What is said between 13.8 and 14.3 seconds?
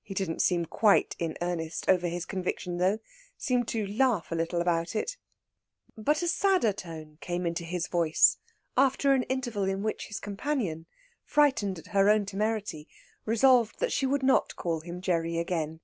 that she would